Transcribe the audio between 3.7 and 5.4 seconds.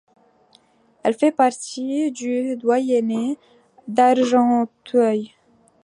d'Argenteuil.